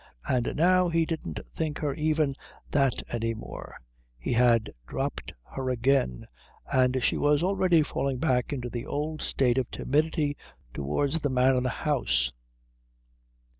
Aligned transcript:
And 0.27 0.53
now 0.55 0.89
he 0.89 1.05
didn't 1.05 1.39
think 1.55 1.77
her 1.77 1.93
even 1.93 2.33
that 2.71 3.03
any 3.11 3.35
more; 3.35 3.77
he 4.17 4.33
had 4.33 4.71
dropped 4.87 5.31
her 5.51 5.69
again, 5.69 6.25
and 6.73 7.03
she 7.03 7.17
was 7.17 7.43
already 7.43 7.83
falling 7.83 8.17
back 8.17 8.51
into 8.51 8.67
the 8.67 8.87
old 8.87 9.21
state 9.21 9.59
of 9.59 9.69
timidity 9.69 10.35
towards 10.73 11.21
the 11.21 11.29
man 11.29 11.55
in 11.55 11.61
the 11.61 11.69
house. 11.69 12.31